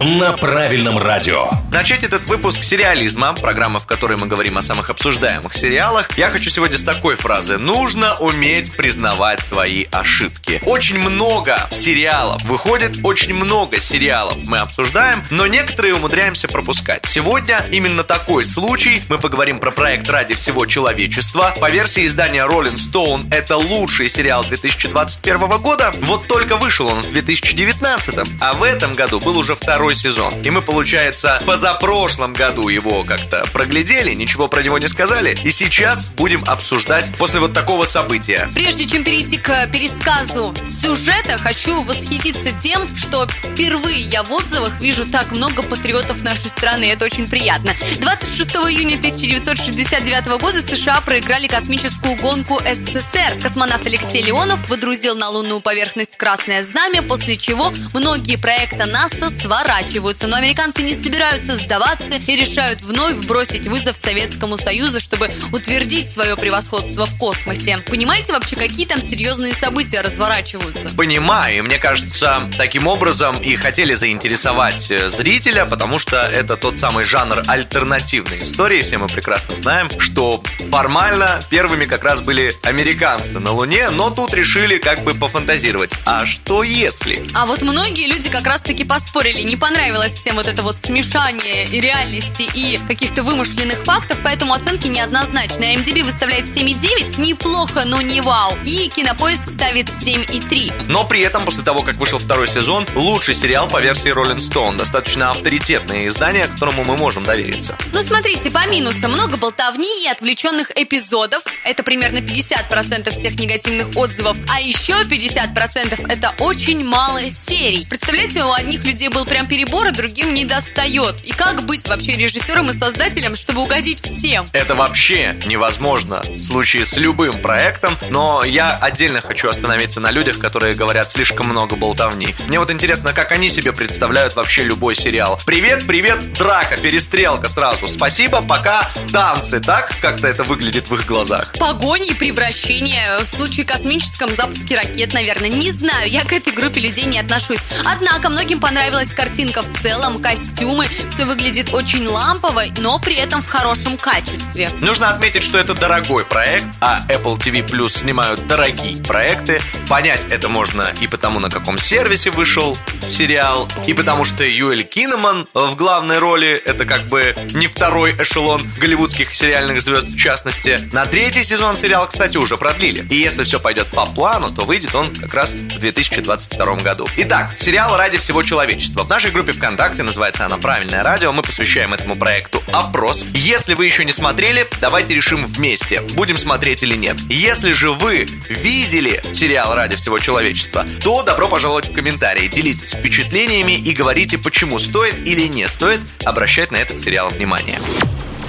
на 0.00 0.32
правильном 0.32 0.98
радио. 0.98 1.50
Начать 1.72 2.04
этот 2.04 2.26
выпуск 2.26 2.62
сериализма, 2.62 3.32
программа, 3.34 3.80
в 3.80 3.86
которой 3.86 4.16
мы 4.16 4.26
говорим 4.26 4.56
о 4.56 4.62
самых 4.62 4.90
обсуждаемых 4.90 5.54
сериалах, 5.54 6.08
я 6.16 6.28
хочу 6.28 6.50
сегодня 6.50 6.78
с 6.78 6.82
такой 6.82 7.16
фразы. 7.16 7.58
Нужно 7.58 8.16
уметь 8.18 8.76
признавать 8.76 9.40
свои 9.44 9.86
ошибки. 9.90 10.60
Очень 10.66 10.98
много 10.98 11.56
сериалов 11.70 12.42
выходит, 12.44 12.98
очень 13.02 13.34
много 13.34 13.80
сериалов 13.80 14.36
мы 14.44 14.58
обсуждаем, 14.58 15.22
но 15.30 15.46
некоторые 15.46 15.94
умудряемся 15.94 16.48
пропускать. 16.48 17.04
Сегодня 17.06 17.64
именно 17.72 18.04
такой 18.04 18.44
случай. 18.44 19.02
Мы 19.08 19.18
поговорим 19.18 19.58
про 19.58 19.70
проект 19.70 20.08
«Ради 20.08 20.34
всего 20.34 20.66
человечества». 20.66 21.52
По 21.60 21.70
версии 21.70 22.06
издания 22.06 22.46
Rolling 22.46 22.74
Stone, 22.74 23.32
это 23.32 23.56
лучший 23.56 24.08
сериал 24.08 24.44
2021 24.44 25.38
года. 25.58 25.92
Вот 26.02 26.26
только 26.26 26.56
вышел 26.56 26.86
он 26.86 27.00
в 27.00 27.10
2019 27.12 28.18
а 28.40 28.52
в 28.54 28.62
этом 28.62 28.94
году 28.94 29.20
был 29.20 29.36
уже 29.38 29.54
второй 29.54 29.87
сезон. 29.94 30.32
И 30.42 30.50
мы, 30.50 30.62
получается, 30.62 31.40
позапрошлом 31.46 32.32
году 32.32 32.68
его 32.68 33.04
как-то 33.04 33.44
проглядели, 33.52 34.14
ничего 34.14 34.48
про 34.48 34.62
него 34.62 34.78
не 34.78 34.88
сказали. 34.88 35.36
И 35.44 35.50
сейчас 35.50 36.06
будем 36.08 36.44
обсуждать 36.46 37.06
после 37.18 37.40
вот 37.40 37.52
такого 37.52 37.84
события. 37.84 38.50
Прежде 38.54 38.86
чем 38.86 39.04
перейти 39.04 39.38
к 39.38 39.66
пересказу 39.68 40.54
сюжета, 40.68 41.38
хочу 41.38 41.82
восхититься 41.82 42.50
тем, 42.52 42.94
что 42.96 43.26
впервые 43.26 44.00
я 44.00 44.22
в 44.22 44.32
отзывах 44.32 44.80
вижу 44.80 45.04
так 45.04 45.30
много 45.32 45.62
патриотов 45.62 46.22
нашей 46.22 46.48
страны. 46.48 46.84
Это 46.84 47.04
очень 47.04 47.28
приятно. 47.28 47.72
26 48.00 48.50
июня 48.56 48.96
1969 48.96 50.40
года 50.40 50.60
США 50.62 51.00
проиграли 51.00 51.48
космическую 51.48 52.16
гонку 52.16 52.60
СССР. 52.60 53.38
Космонавт 53.42 53.86
Алексей 53.86 54.22
Леонов 54.22 54.58
выдрузил 54.68 55.16
на 55.16 55.28
лунную 55.30 55.60
поверхность 55.60 56.16
красное 56.16 56.62
знамя, 56.62 57.02
после 57.02 57.36
чего 57.36 57.72
многие 57.94 58.36
проекта 58.36 58.86
НАСА 58.86 59.30
сворачиваются, 59.78 60.26
но 60.26 60.36
американцы 60.36 60.82
не 60.82 60.94
собираются 60.94 61.54
сдаваться 61.56 62.16
и 62.26 62.36
решают 62.36 62.82
вновь 62.82 63.26
бросить 63.26 63.66
вызов 63.66 63.96
Советскому 63.96 64.56
Союзу, 64.56 65.00
чтобы 65.00 65.30
утвердить 65.52 66.10
свое 66.10 66.36
превосходство 66.36 67.06
в 67.06 67.16
космосе. 67.16 67.78
Понимаете 67.86 68.32
вообще, 68.32 68.56
какие 68.56 68.86
там 68.86 69.00
серьезные 69.00 69.54
события 69.54 70.00
разворачиваются? 70.00 70.88
Понимаю, 70.96 71.58
и 71.58 71.60
мне 71.60 71.78
кажется, 71.78 72.48
таким 72.56 72.86
образом 72.86 73.38
и 73.38 73.56
хотели 73.56 73.94
заинтересовать 73.94 74.90
э, 74.90 75.08
зрителя, 75.08 75.64
потому 75.64 75.98
что 75.98 76.18
это 76.18 76.56
тот 76.56 76.76
самый 76.76 77.04
жанр 77.04 77.42
альтернативной 77.46 78.42
истории. 78.42 78.82
Все 78.82 78.98
мы 78.98 79.06
прекрасно 79.06 79.56
знаем, 79.56 79.88
что 79.98 80.42
формально 80.70 81.40
первыми 81.50 81.84
как 81.84 82.04
раз 82.04 82.20
были 82.20 82.52
американцы 82.62 83.38
на 83.38 83.52
Луне, 83.52 83.90
но 83.90 84.10
тут 84.10 84.34
решили 84.34 84.78
как 84.78 85.02
бы 85.04 85.14
пофантазировать. 85.14 85.92
А 86.04 86.26
что 86.26 86.62
если? 86.62 87.22
А 87.34 87.46
вот 87.46 87.62
многие 87.62 88.08
люди 88.08 88.28
как 88.28 88.46
раз-таки 88.46 88.84
поспорили. 88.84 89.42
Не 89.42 89.56
понравилось 89.68 90.14
всем 90.14 90.36
вот 90.36 90.46
это 90.46 90.62
вот 90.62 90.76
смешание 90.82 91.64
и 91.66 91.80
реальности 91.80 92.48
и 92.54 92.78
каких-то 92.88 93.22
вымышленных 93.22 93.84
фактов, 93.84 94.18
поэтому 94.24 94.54
оценки 94.54 94.86
неоднозначные. 94.88 95.76
MDB 95.76 96.04
выставляет 96.04 96.46
7,9, 96.46 97.20
неплохо, 97.20 97.82
но 97.84 98.00
не 98.00 98.22
вау. 98.22 98.56
И 98.64 98.88
Кинопоиск 98.88 99.50
ставит 99.50 99.88
7,3. 99.88 100.86
Но 100.88 101.04
при 101.04 101.20
этом, 101.20 101.44
после 101.44 101.64
того, 101.64 101.82
как 101.82 101.96
вышел 101.96 102.18
второй 102.18 102.48
сезон, 102.48 102.86
лучший 102.94 103.34
сериал 103.34 103.68
по 103.68 103.78
версии 103.78 104.10
Rolling 104.10 104.38
Stone. 104.38 104.78
Достаточно 104.78 105.32
авторитетное 105.32 106.06
издание, 106.06 106.46
которому 106.46 106.84
мы 106.84 106.96
можем 106.96 107.24
довериться. 107.24 107.76
Ну, 107.92 108.00
смотрите, 108.00 108.50
по 108.50 108.66
минусам 108.68 109.12
много 109.12 109.36
болтовни 109.36 110.04
и 110.04 110.08
отвлеченных 110.08 110.70
эпизодов. 110.76 111.42
Это 111.68 111.82
примерно 111.82 112.20
50% 112.20 113.10
всех 113.10 113.38
негативных 113.38 113.94
отзывов. 113.94 114.38
А 114.48 114.58
еще 114.58 114.94
50% 114.94 116.10
это 116.10 116.32
очень 116.38 116.82
мало 116.82 117.20
серий. 117.30 117.86
Представляете, 117.90 118.42
у 118.42 118.52
одних 118.52 118.86
людей 118.86 119.10
был 119.10 119.26
прям 119.26 119.46
перебор, 119.46 119.86
а 119.86 119.90
другим 119.90 120.32
не 120.32 120.46
достает. 120.46 121.16
И 121.24 121.30
как 121.30 121.66
быть 121.66 121.86
вообще 121.86 122.12
режиссером 122.12 122.70
и 122.70 122.72
создателем, 122.72 123.36
чтобы 123.36 123.60
угодить 123.60 124.00
всем? 124.02 124.48
Это 124.54 124.74
вообще 124.74 125.38
невозможно 125.44 126.22
в 126.26 126.42
случае 126.42 126.86
с 126.86 126.96
любым 126.96 127.34
проектом, 127.42 127.94
но 128.08 128.44
я 128.44 128.70
отдельно 128.70 129.20
хочу 129.20 129.50
остановиться 129.50 130.00
на 130.00 130.10
людях, 130.10 130.38
которые 130.38 130.74
говорят 130.74 131.10
слишком 131.10 131.48
много 131.48 131.76
болтовни. 131.76 132.34
Мне 132.46 132.58
вот 132.58 132.70
интересно, 132.70 133.12
как 133.12 133.30
они 133.32 133.50
себе 133.50 133.72
представляют 133.74 134.36
вообще 134.36 134.62
любой 134.62 134.94
сериал. 134.94 135.38
Привет, 135.44 135.86
привет, 135.86 136.32
драка, 136.32 136.78
перестрелка 136.78 137.46
сразу. 137.46 137.86
Спасибо, 137.88 138.40
пока 138.40 138.88
танцы, 139.12 139.60
так? 139.60 139.94
Как-то 140.00 140.28
это 140.28 140.44
выглядит 140.44 140.88
в 140.88 140.94
их 140.94 141.04
глазах. 141.04 141.52
Погони 141.58 142.08
и 142.08 142.14
превращение. 142.14 143.18
В 143.22 143.26
случае 143.26 143.64
космическом 143.64 144.34
запуске 144.34 144.76
ракет, 144.76 145.14
наверное. 145.14 145.48
Не 145.48 145.70
знаю, 145.70 146.08
я 146.08 146.24
к 146.24 146.32
этой 146.32 146.52
группе 146.52 146.80
людей 146.80 147.04
не 147.04 147.18
отношусь. 147.20 147.60
Одна 147.84 148.08
Однако 148.08 148.30
многим 148.30 148.58
понравилась 148.58 149.12
картинка 149.12 149.62
в 149.62 149.78
целом, 149.78 150.20
костюмы, 150.20 150.86
все 151.10 151.26
выглядит 151.26 151.74
очень 151.74 152.06
лампово, 152.06 152.62
но 152.78 152.98
при 152.98 153.16
этом 153.16 153.42
в 153.42 153.46
хорошем 153.46 153.98
качестве. 153.98 154.70
Нужно 154.80 155.10
отметить, 155.10 155.42
что 155.42 155.58
это 155.58 155.74
дорогой 155.74 156.24
проект, 156.24 156.64
а 156.80 157.02
Apple 157.08 157.38
TV 157.38 157.64
Plus 157.64 157.90
снимают 157.90 158.46
дорогие 158.46 159.02
проекты. 159.04 159.60
Понять 159.88 160.26
это 160.30 160.48
можно 160.48 160.90
и 161.02 161.06
потому, 161.06 161.38
на 161.38 161.50
каком 161.50 161.78
сервисе 161.78 162.30
вышел 162.30 162.76
сериал, 163.08 163.68
и 163.86 163.92
потому 163.92 164.24
что 164.24 164.42
Юэль 164.42 164.84
Кинеман 164.84 165.46
в 165.54 165.76
главной 165.76 166.18
роли, 166.18 166.60
это 166.64 166.86
как 166.86 167.02
бы 167.02 167.36
не 167.54 167.66
второй 167.66 168.12
эшелон 168.12 168.60
голливудских 168.78 169.34
сериальных 169.34 169.80
звезд 169.80 170.08
в 170.08 170.18
частности. 170.18 170.80
На 170.92 171.04
третий 171.38 171.54
сезон 171.54 171.76
сериал, 171.76 172.08
кстати, 172.08 172.36
уже 172.36 172.56
продлили. 172.56 173.06
И 173.10 173.14
если 173.14 173.44
все 173.44 173.60
пойдет 173.60 173.86
по 173.86 174.04
плану, 174.06 174.50
то 174.50 174.64
выйдет 174.64 174.92
он 174.96 175.14
как 175.14 175.32
раз 175.34 175.52
в 175.52 175.78
2022 175.78 176.74
году. 176.76 177.06
Итак, 177.18 177.52
сериал 177.56 177.96
ради 177.96 178.18
всего 178.18 178.42
человечества. 178.42 179.04
В 179.04 179.08
нашей 179.08 179.30
группе 179.30 179.52
ВКонтакте, 179.52 180.02
называется 180.02 180.46
она 180.46 180.58
«Правильное 180.58 181.04
радио», 181.04 181.30
мы 181.32 181.42
посвящаем 181.42 181.94
этому 181.94 182.16
проекту 182.16 182.60
опрос. 182.72 183.24
Если 183.34 183.74
вы 183.74 183.84
еще 183.86 184.04
не 184.04 184.10
смотрели, 184.10 184.66
давайте 184.80 185.14
решим 185.14 185.46
вместе, 185.46 186.00
будем 186.16 186.36
смотреть 186.36 186.82
или 186.82 186.96
нет. 186.96 187.16
Если 187.28 187.70
же 187.70 187.92
вы 187.92 188.26
видели 188.48 189.22
сериал 189.32 189.76
«Ради 189.76 189.94
всего 189.94 190.18
человечества», 190.18 190.84
то 191.04 191.22
добро 191.22 191.46
пожаловать 191.46 191.88
в 191.88 191.92
комментарии, 191.92 192.48
делитесь 192.48 192.94
впечатлениями 192.94 193.78
и 193.78 193.92
говорите, 193.92 194.38
почему 194.38 194.80
стоит 194.80 195.24
или 195.24 195.46
не 195.46 195.68
стоит 195.68 196.00
обращать 196.24 196.72
на 196.72 196.78
этот 196.78 196.98
сериал 196.98 197.28
внимание. 197.28 197.78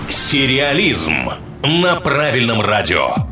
Сериализм 0.09 1.29
на 1.61 1.99
правильном 1.99 2.61
радио. 2.61 3.28